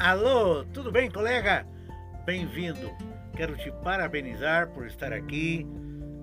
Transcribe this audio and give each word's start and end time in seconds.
Alô, 0.00 0.64
tudo 0.72 0.90
bem, 0.90 1.10
colega? 1.10 1.66
Bem-vindo. 2.24 2.90
Quero 3.36 3.54
te 3.58 3.70
parabenizar 3.84 4.70
por 4.70 4.86
estar 4.86 5.12
aqui. 5.12 5.66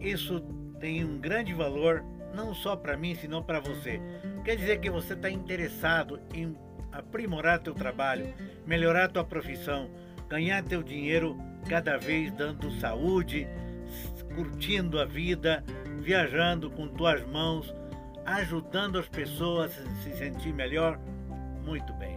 Isso 0.02 0.40
tem 0.80 1.06
um 1.06 1.20
grande 1.20 1.54
valor, 1.54 2.04
não 2.34 2.56
só 2.56 2.76
para 2.76 2.98
mim, 2.98 3.14
senão 3.14 3.44
para 3.44 3.60
você. 3.60 4.02
Quer 4.44 4.56
dizer 4.56 4.80
que 4.80 4.90
você 4.90 5.14
está 5.14 5.30
interessado 5.30 6.20
em 6.34 6.58
aprimorar 6.92 7.60
teu 7.60 7.76
trabalho, 7.76 8.34
melhorar 8.66 9.10
tua 9.10 9.24
profissão, 9.24 9.92
ganhar 10.28 10.64
teu 10.64 10.82
dinheiro 10.82 11.38
cada 11.70 11.98
vez 11.98 12.32
dando 12.32 12.72
saúde, 12.80 13.48
curtindo 14.36 15.00
a 15.00 15.06
vida, 15.06 15.64
viajando 16.00 16.72
com 16.72 16.88
tuas 16.88 17.24
mãos, 17.28 17.72
ajudando 18.26 18.98
as 18.98 19.08
pessoas 19.08 19.72
a 19.78 20.02
se 20.02 20.18
sentir 20.18 20.52
melhor. 20.52 21.00
Muito 21.64 21.94
bem. 21.94 22.17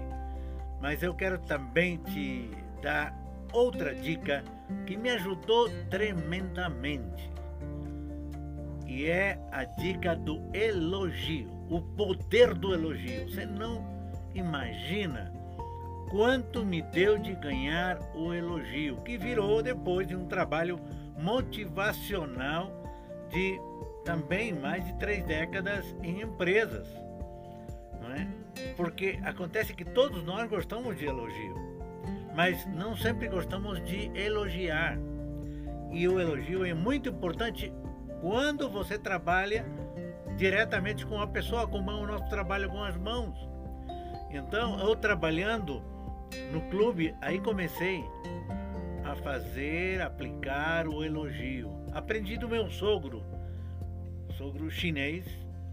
Mas 0.81 1.03
eu 1.03 1.15
quero 1.15 1.39
também 1.39 1.99
te 1.99 2.51
dar 2.83 3.15
outra 3.53 3.95
dica 3.95 4.43
que 4.87 4.97
me 4.97 5.11
ajudou 5.11 5.69
tremendamente. 5.91 7.31
E 8.87 9.07
é 9.07 9.39
a 9.53 9.65
dica 9.65 10.17
do 10.17 10.43
elogio, 10.53 11.49
o 11.69 11.81
poder 11.81 12.55
do 12.55 12.75
elogio. 12.75 13.29
Você 13.29 13.47
não 13.47 13.85
imagina 14.35 15.33
quanto 16.11 16.65
me 16.65 16.83
deu 16.83 17.17
de 17.19 17.35
ganhar 17.35 17.99
o 18.15 18.35
elogio, 18.35 18.97
que 19.03 19.17
virou 19.17 19.63
depois 19.63 20.09
de 20.09 20.17
um 20.17 20.27
trabalho 20.27 20.81
motivacional 21.17 22.73
de 23.31 23.61
também 24.05 24.53
mais 24.53 24.85
de 24.85 24.93
três 24.95 25.25
décadas 25.25 25.85
em 26.03 26.23
empresas. 26.23 26.89
Não 28.01 28.11
é? 28.13 28.27
Porque 28.81 29.19
acontece 29.25 29.75
que 29.75 29.85
todos 29.85 30.25
nós 30.25 30.49
gostamos 30.49 30.97
de 30.97 31.05
elogio, 31.05 31.55
mas 32.35 32.65
não 32.65 32.97
sempre 32.97 33.29
gostamos 33.29 33.85
de 33.85 34.11
elogiar. 34.19 34.99
E 35.93 36.09
o 36.09 36.19
elogio 36.19 36.65
é 36.65 36.73
muito 36.73 37.11
importante 37.11 37.71
quando 38.23 38.71
você 38.71 38.99
trabalha 38.99 39.67
diretamente 40.35 41.05
com 41.05 41.21
a 41.21 41.27
pessoa, 41.27 41.69
como 41.69 41.91
o 41.91 42.07
nosso 42.07 42.27
trabalho 42.31 42.71
com 42.71 42.83
as 42.83 42.97
mãos. 42.97 43.37
Então, 44.31 44.81
eu 44.81 44.97
trabalhando 44.97 45.83
no 46.51 46.63
clube, 46.71 47.15
aí 47.21 47.39
comecei 47.39 48.03
a 49.05 49.15
fazer, 49.15 50.01
aplicar 50.01 50.89
o 50.89 51.05
elogio. 51.05 51.71
Aprendi 51.93 52.39
do 52.39 52.49
meu 52.49 52.71
sogro, 52.71 53.23
sogro 54.39 54.71
chinês, 54.71 55.27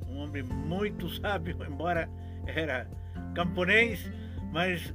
um 0.09 0.17
homem 0.17 0.43
muito 0.43 1.09
sábio, 1.21 1.57
embora 1.67 2.09
era 2.45 2.87
camponês, 3.33 4.11
mas 4.51 4.93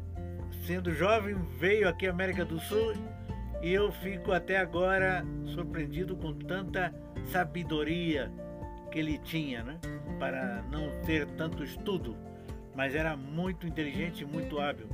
sendo 0.66 0.92
jovem 0.92 1.34
veio 1.58 1.88
aqui 1.88 2.06
à 2.06 2.10
América 2.10 2.44
do 2.44 2.58
Sul 2.60 2.94
e 3.62 3.72
eu 3.72 3.92
fico 3.92 4.32
até 4.32 4.58
agora 4.58 5.24
surpreendido 5.46 6.16
com 6.16 6.32
tanta 6.32 6.92
sabedoria 7.26 8.30
que 8.90 8.98
ele 8.98 9.18
tinha, 9.18 9.62
né? 9.62 9.78
Para 10.18 10.62
não 10.70 10.90
ter 11.02 11.26
tanto 11.32 11.62
estudo, 11.62 12.16
mas 12.74 12.94
era 12.94 13.16
muito 13.16 13.66
inteligente 13.66 14.22
e 14.22 14.26
muito 14.26 14.60
hábil. 14.60 14.88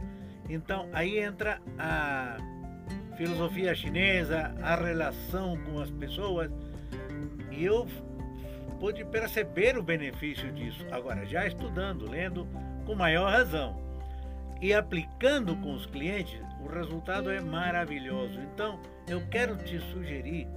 Então 0.48 0.89
aí 0.92 1.19
entra 1.19 1.61
a 1.78 2.36
filosofia 3.16 3.74
chinesa, 3.74 4.55
a 4.62 4.77
relação 4.77 5.56
com 5.64 5.80
as 5.80 5.91
pessoas, 5.91 6.50
e 7.50 7.64
eu 7.64 7.86
pude 8.69 9.05
perceber 9.05 9.77
o 9.78 9.83
benefício 9.83 10.52
disso. 10.52 10.86
Agora, 10.91 11.24
já 11.27 11.47
estudando, 11.47 12.08
lendo 12.08 12.47
com 12.84 12.94
maior 12.94 13.30
razão 13.30 13.77
e 14.61 14.74
aplicando 14.74 15.56
com 15.56 15.74
os 15.74 15.86
clientes, 15.86 16.41
o 16.61 16.69
resultado 16.69 17.30
é 17.30 17.41
maravilhoso. 17.41 18.41
Então, 18.41 18.80
eu 19.06 19.22
quero 19.28 19.56
te 19.56 19.78
sugerir 19.78 20.48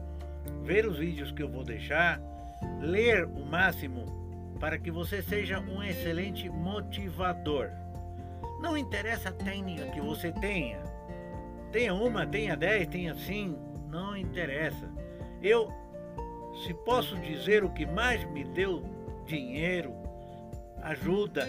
ver 0.63 0.85
os 0.85 0.97
vídeos 0.97 1.31
que 1.31 1.43
eu 1.43 1.49
vou 1.49 1.63
deixar, 1.63 2.19
ler 2.79 3.25
o 3.25 3.45
máximo 3.45 4.05
para 4.59 4.77
que 4.77 4.91
você 4.91 5.21
seja 5.21 5.59
um 5.59 5.81
excelente 5.83 6.49
motivador. 6.49 7.69
Não 8.61 8.77
interessa 8.77 9.29
a 9.29 9.33
técnica 9.33 9.87
que 9.87 9.99
você 9.99 10.31
tenha. 10.31 10.79
Tenha 11.71 11.93
uma, 11.93 12.27
tenha 12.27 12.55
dez, 12.55 12.87
tenha 12.87 13.15
cinco, 13.15 13.59
não 13.89 14.15
interessa. 14.15 14.87
Eu, 15.41 15.71
se 16.53 16.73
posso 16.73 17.17
dizer 17.17 17.63
o 17.63 17.69
que 17.69 17.85
mais 17.85 18.23
me 18.31 18.43
deu 18.43 18.83
dinheiro, 19.25 19.93
ajuda, 20.81 21.47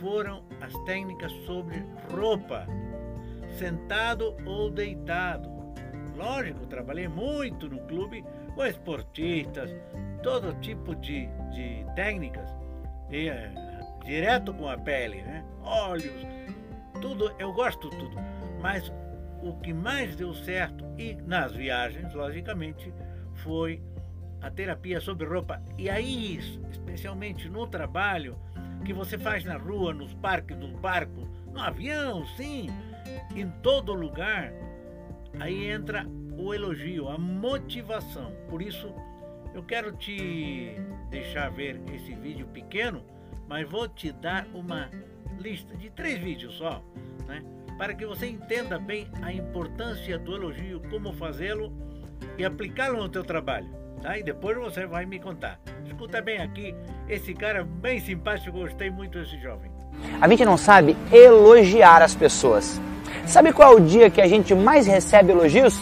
foram 0.00 0.44
as 0.60 0.72
técnicas 0.84 1.32
sobre 1.46 1.84
roupa, 2.10 2.66
sentado 3.58 4.36
ou 4.44 4.70
deitado. 4.70 5.50
Lógico, 6.16 6.66
trabalhei 6.66 7.08
muito 7.08 7.68
no 7.68 7.80
clube 7.86 8.24
com 8.54 8.64
esportistas, 8.64 9.74
todo 10.22 10.54
tipo 10.60 10.94
de, 10.94 11.26
de 11.52 11.84
técnicas, 11.94 12.48
e, 13.10 13.28
é, 13.28 13.50
direto 14.04 14.54
com 14.54 14.68
a 14.68 14.78
pele, 14.78 15.22
né? 15.22 15.44
Óleos, 15.62 16.26
tudo, 17.00 17.34
eu 17.38 17.52
gosto 17.52 17.90
tudo. 17.90 18.16
Mas 18.60 18.92
o 19.42 19.54
que 19.60 19.72
mais 19.72 20.14
deu 20.16 20.32
certo, 20.34 20.84
e 20.96 21.14
nas 21.14 21.52
viagens, 21.52 22.14
logicamente, 22.14 22.92
foi 23.34 23.82
a 24.40 24.50
terapia 24.50 25.00
sobre 25.00 25.26
roupa. 25.26 25.62
E 25.78 25.88
aí, 25.88 26.38
especialmente 26.70 27.48
no 27.48 27.66
trabalho 27.66 28.38
que 28.84 28.92
você 28.92 29.16
faz 29.16 29.44
na 29.44 29.56
rua, 29.56 29.94
nos 29.94 30.12
parques, 30.14 30.56
no 30.56 30.68
barco, 30.78 31.26
no 31.52 31.60
avião, 31.60 32.26
sim, 32.36 32.68
em 33.34 33.48
todo 33.62 33.94
lugar, 33.94 34.52
aí 35.40 35.68
entra 35.68 36.06
o 36.36 36.52
elogio, 36.52 37.08
a 37.08 37.16
motivação. 37.16 38.32
Por 38.48 38.60
isso, 38.60 38.92
eu 39.54 39.62
quero 39.62 39.92
te 39.96 40.76
deixar 41.10 41.50
ver 41.50 41.80
esse 41.94 42.14
vídeo 42.14 42.46
pequeno, 42.48 43.02
mas 43.48 43.68
vou 43.68 43.88
te 43.88 44.12
dar 44.12 44.46
uma 44.52 44.90
lista 45.38 45.76
de 45.76 45.90
três 45.90 46.18
vídeos 46.18 46.54
só, 46.54 46.82
né? 47.26 47.42
Para 47.78 47.94
que 47.94 48.06
você 48.06 48.26
entenda 48.26 48.78
bem 48.78 49.08
a 49.22 49.32
importância 49.32 50.18
do 50.18 50.34
elogio, 50.34 50.80
como 50.90 51.12
fazê-lo 51.14 51.72
e 52.38 52.44
aplicá-lo 52.44 52.96
no 52.96 53.08
teu 53.08 53.22
trabalho, 53.22 53.68
tá? 54.02 54.18
E 54.18 54.22
depois 54.22 54.56
você 54.56 54.86
vai 54.86 55.06
me 55.06 55.18
contar. 55.18 55.58
Escuta 55.86 56.20
bem 56.20 56.38
aqui, 56.38 56.74
esse 57.08 57.34
cara 57.34 57.64
bem 57.64 58.00
simpático, 58.00 58.58
gostei 58.58 58.90
muito 58.90 59.18
desse 59.18 59.38
jovem. 59.40 59.70
A 60.20 60.28
gente 60.28 60.44
não 60.44 60.56
sabe 60.56 60.96
elogiar 61.12 62.02
as 62.02 62.14
pessoas. 62.14 62.80
Sabe 63.26 63.52
qual 63.52 63.72
é 63.72 63.76
o 63.76 63.80
dia 63.80 64.10
que 64.10 64.20
a 64.20 64.26
gente 64.26 64.54
mais 64.54 64.86
recebe 64.86 65.32
elogios? 65.32 65.78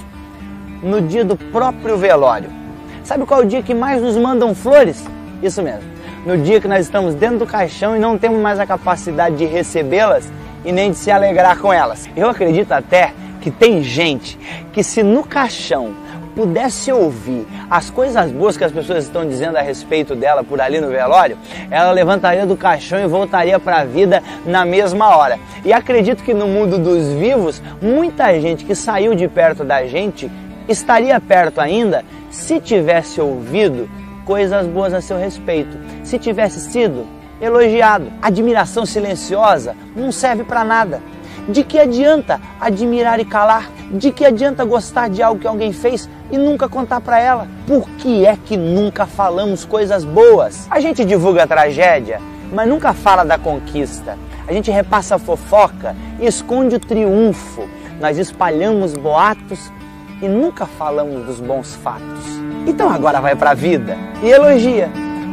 No 0.82 1.00
dia 1.00 1.24
do 1.24 1.36
próprio 1.36 1.96
velório. 1.96 2.50
Sabe 3.04 3.24
qual 3.24 3.42
é 3.42 3.44
o 3.44 3.48
dia 3.48 3.62
que 3.62 3.74
mais 3.74 4.00
nos 4.02 4.16
mandam 4.16 4.54
flores? 4.54 5.04
Isso 5.42 5.62
mesmo. 5.62 5.90
No 6.24 6.38
dia 6.38 6.60
que 6.60 6.68
nós 6.68 6.84
estamos 6.84 7.14
dentro 7.14 7.40
do 7.40 7.46
caixão 7.46 7.96
e 7.96 7.98
não 7.98 8.16
temos 8.16 8.40
mais 8.40 8.60
a 8.60 8.66
capacidade 8.66 9.36
de 9.36 9.44
recebê-las 9.44 10.30
e 10.64 10.70
nem 10.70 10.90
de 10.90 10.96
se 10.96 11.10
alegrar 11.10 11.58
com 11.58 11.72
elas. 11.72 12.08
Eu 12.16 12.28
acredito 12.28 12.70
até 12.72 13.12
que 13.40 13.50
tem 13.50 13.82
gente 13.82 14.38
que 14.72 14.84
se 14.84 15.02
no 15.02 15.24
caixão 15.24 15.94
pudesse 16.34 16.90
ouvir 16.90 17.46
as 17.70 17.90
coisas 17.90 18.30
boas 18.30 18.56
que 18.56 18.64
as 18.64 18.72
pessoas 18.72 19.04
estão 19.04 19.26
dizendo 19.26 19.56
a 19.56 19.62
respeito 19.62 20.14
dela 20.14 20.42
por 20.42 20.60
ali 20.60 20.80
no 20.80 20.88
velório, 20.88 21.36
ela 21.70 21.90
levantaria 21.90 22.46
do 22.46 22.56
caixão 22.56 22.98
e 23.02 23.06
voltaria 23.06 23.58
para 23.58 23.80
a 23.80 23.84
vida 23.84 24.22
na 24.44 24.64
mesma 24.64 25.16
hora. 25.16 25.38
E 25.64 25.72
acredito 25.72 26.22
que 26.22 26.34
no 26.34 26.46
mundo 26.46 26.78
dos 26.78 27.08
vivos, 27.08 27.62
muita 27.80 28.40
gente 28.40 28.64
que 28.64 28.74
saiu 28.74 29.14
de 29.14 29.28
perto 29.28 29.64
da 29.64 29.86
gente 29.86 30.30
estaria 30.68 31.20
perto 31.20 31.60
ainda 31.60 32.04
se 32.30 32.60
tivesse 32.60 33.20
ouvido 33.20 33.88
coisas 34.24 34.66
boas 34.66 34.94
a 34.94 35.00
seu 35.00 35.18
respeito, 35.18 35.76
se 36.04 36.18
tivesse 36.18 36.60
sido 36.60 37.06
elogiado. 37.40 38.12
Admiração 38.22 38.86
silenciosa 38.86 39.76
não 39.96 40.12
serve 40.12 40.44
para 40.44 40.64
nada. 40.64 41.02
De 41.48 41.64
que 41.64 41.78
adianta 41.78 42.40
admirar 42.60 43.18
e 43.18 43.24
calar? 43.24 43.68
De 43.90 44.12
que 44.12 44.24
adianta 44.24 44.64
gostar 44.64 45.08
de 45.08 45.22
algo 45.22 45.40
que 45.40 45.46
alguém 45.46 45.72
fez 45.72 46.08
e 46.30 46.38
nunca 46.38 46.68
contar 46.68 47.00
para 47.00 47.18
ela? 47.18 47.48
Por 47.66 47.88
que 47.98 48.24
é 48.24 48.36
que 48.36 48.56
nunca 48.56 49.06
falamos 49.06 49.64
coisas 49.64 50.04
boas? 50.04 50.68
A 50.70 50.78
gente 50.78 51.04
divulga 51.04 51.42
a 51.42 51.46
tragédia, 51.46 52.20
mas 52.52 52.68
nunca 52.68 52.92
fala 52.92 53.24
da 53.24 53.38
conquista. 53.38 54.16
A 54.46 54.52
gente 54.52 54.70
repassa 54.70 55.16
a 55.16 55.18
fofoca 55.18 55.96
e 56.20 56.26
esconde 56.26 56.76
o 56.76 56.80
triunfo. 56.80 57.68
Nós 58.00 58.18
espalhamos 58.18 58.94
boatos 58.94 59.72
e 60.20 60.28
nunca 60.28 60.64
falamos 60.64 61.26
dos 61.26 61.40
bons 61.40 61.74
fatos. 61.74 62.24
Então 62.66 62.88
agora 62.88 63.20
vai 63.20 63.34
para 63.34 63.50
a 63.50 63.54
vida 63.54 63.96
e 64.22 64.30
elogia 64.30 64.88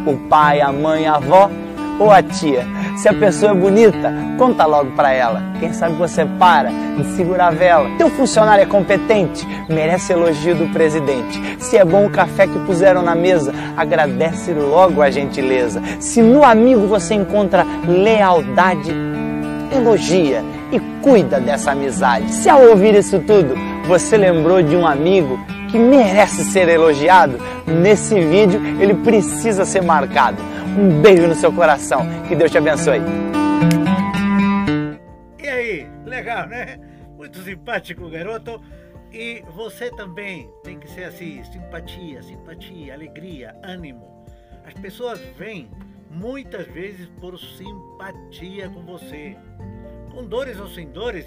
o 0.07 0.17
pai, 0.27 0.59
a 0.59 0.71
mãe, 0.71 1.05
a 1.05 1.15
avó 1.15 1.51
ou 1.99 2.09
a 2.09 2.23
tia 2.23 2.65
se 2.99 3.07
a 3.07 3.13
pessoa 3.13 3.53
é 3.53 3.55
bonita, 3.55 4.13
conta 4.37 4.65
logo 4.65 4.91
para 4.91 5.13
ela. 5.13 5.41
Quem 5.57 5.71
sabe 5.71 5.95
você 5.95 6.25
para 6.25 6.69
de 6.69 7.05
segurar 7.15 7.47
a 7.47 7.51
vela. 7.51 7.89
Teu 7.97 8.09
funcionário 8.09 8.61
é 8.61 8.65
competente, 8.65 9.47
merece 9.69 10.11
elogio 10.11 10.53
do 10.53 10.67
presidente. 10.73 11.41
Se 11.59 11.77
é 11.77 11.85
bom 11.85 12.05
o 12.05 12.09
café 12.09 12.45
que 12.45 12.59
puseram 12.59 13.01
na 13.01 13.15
mesa, 13.15 13.53
agradece 13.77 14.51
logo 14.51 15.01
a 15.01 15.09
gentileza. 15.09 15.81
Se 16.01 16.21
no 16.21 16.43
amigo 16.43 16.87
você 16.87 17.13
encontra 17.13 17.65
lealdade, 17.87 18.93
elogia 19.73 20.43
e 20.69 20.79
cuida 21.01 21.39
dessa 21.39 21.71
amizade. 21.71 22.29
Se 22.33 22.49
ao 22.49 22.63
ouvir 22.63 22.95
isso 22.95 23.19
tudo, 23.19 23.55
você 23.87 24.17
lembrou 24.17 24.61
de 24.61 24.75
um 24.75 24.85
amigo 24.85 25.39
que 25.71 25.79
merece 25.79 26.43
ser 26.43 26.67
elogiado, 26.67 27.39
nesse 27.65 28.15
vídeo 28.15 28.59
ele 28.79 28.95
precisa 28.95 29.63
ser 29.63 29.83
marcado. 29.83 30.37
Um 30.79 31.01
beijo 31.01 31.27
no 31.27 31.35
seu 31.35 31.51
coração. 31.51 32.07
Que 32.25 32.33
Deus 32.33 32.49
te 32.49 32.57
abençoe. 32.57 33.01
E 35.37 35.45
aí, 35.45 35.85
legal, 36.05 36.47
né? 36.47 36.79
Muito 37.17 37.37
simpático, 37.39 38.09
garoto. 38.09 38.61
E 39.11 39.43
você 39.53 39.91
também 39.91 40.49
tem 40.63 40.79
que 40.79 40.89
ser 40.89 41.03
assim: 41.03 41.43
simpatia, 41.43 42.23
simpatia, 42.23 42.93
alegria, 42.93 43.53
ânimo. 43.61 44.25
As 44.65 44.73
pessoas 44.75 45.19
vêm 45.37 45.69
muitas 46.09 46.65
vezes 46.67 47.09
por 47.19 47.37
simpatia 47.37 48.69
com 48.69 48.81
você. 48.85 49.35
Com 50.13 50.25
dores 50.25 50.61
ou 50.61 50.69
sem 50.69 50.89
dores, 50.91 51.25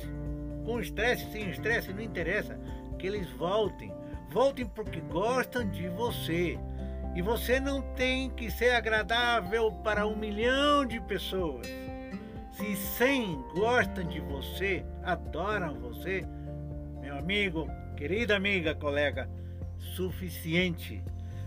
com 0.64 0.80
estresse, 0.80 1.30
sem 1.30 1.50
estresse, 1.50 1.92
não 1.92 2.00
interessa. 2.00 2.58
Que 2.98 3.06
eles 3.06 3.28
voltem. 3.32 3.92
Voltem 4.30 4.64
porque 4.64 5.00
gostam 5.00 5.68
de 5.68 5.88
você. 5.90 6.58
E 7.14 7.20
você 7.20 7.60
não 7.60 7.82
tem 7.94 8.30
que 8.30 8.50
ser 8.50 8.70
agradável 8.70 9.70
para 9.70 10.06
um 10.06 10.16
milhão 10.16 10.86
de 10.86 10.98
pessoas. 11.00 11.66
Se 12.52 12.76
100 12.76 13.42
gostam 13.54 14.04
de 14.04 14.20
você, 14.20 14.84
adoram 15.02 15.74
você, 15.74 16.22
meu 17.00 17.16
amigo, 17.16 17.68
querida 17.96 18.36
amiga, 18.36 18.74
colega, 18.74 19.28
suficiente. 19.94 21.02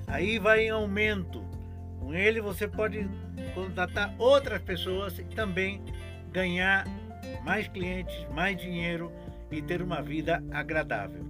Aí 0.08 0.38
vai 0.38 0.66
em 0.66 0.70
aumento. 0.70 1.44
Com 2.00 2.14
ele 2.14 2.40
você 2.42 2.68
pode 2.68 3.10
contratar 3.56 4.14
outras 4.20 4.62
pessoas 4.62 5.18
e 5.18 5.24
também 5.24 5.84
ganhar 6.32 6.86
mais 7.44 7.68
clientes, 7.68 8.28
mais 8.32 8.56
dinheiro 8.58 9.12
e 9.50 9.62
ter 9.62 9.82
uma 9.82 10.02
vida 10.02 10.44
agradável. 10.52 11.24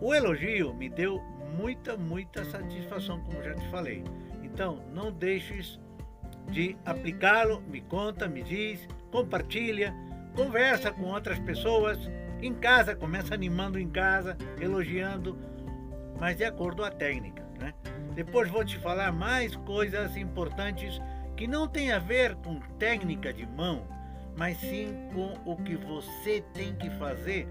O 0.00 0.14
elogio 0.14 0.74
me 0.74 0.88
deu 0.88 1.20
muita, 1.56 1.96
muita 1.96 2.44
satisfação, 2.44 3.20
como 3.20 3.42
já 3.42 3.54
te 3.54 3.68
falei. 3.70 4.02
Então, 4.42 4.82
não 4.92 5.12
deixes 5.12 5.78
de 6.50 6.76
aplicá-lo, 6.84 7.60
me 7.62 7.80
conta, 7.80 8.28
me 8.28 8.42
diz, 8.42 8.86
compartilha, 9.10 9.94
conversa 10.34 10.90
com 10.92 11.04
outras 11.04 11.38
pessoas, 11.38 11.98
em 12.40 12.54
casa, 12.54 12.94
começa 12.94 13.34
animando 13.34 13.78
em 13.78 13.88
casa, 13.88 14.36
elogiando, 14.60 15.38
mas 16.20 16.36
de 16.36 16.44
acordo 16.44 16.82
com 16.82 16.88
a 16.88 16.90
técnica. 16.90 17.44
Né? 17.58 17.74
Depois 18.14 18.50
vou 18.50 18.64
te 18.64 18.78
falar 18.78 19.12
mais 19.12 19.56
coisas 19.56 20.16
importantes 20.16 21.00
que 21.36 21.46
não 21.46 21.66
tem 21.66 21.92
a 21.92 21.98
ver 21.98 22.34
com 22.36 22.60
técnica 22.78 23.32
de 23.32 23.46
mão, 23.46 23.86
mas 24.36 24.58
sim 24.58 24.94
com 25.14 25.34
o 25.50 25.56
que 25.56 25.76
você 25.76 26.42
tem 26.52 26.74
que 26.74 26.90
fazer 26.90 27.48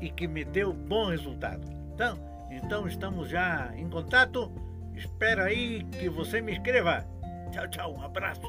e 0.00 0.10
que 0.10 0.26
me 0.26 0.44
deu 0.44 0.72
bom 0.72 1.06
resultado. 1.06 1.66
Então, 1.94 2.18
então 2.56 2.86
estamos 2.86 3.28
já 3.28 3.72
em 3.76 3.88
contato. 3.88 4.50
Espero 4.94 5.42
aí 5.42 5.84
que 5.84 6.08
você 6.08 6.40
me 6.40 6.52
escreva. 6.52 7.04
Tchau, 7.50 7.68
tchau, 7.68 7.94
um 7.94 8.02
abraço. 8.02 8.42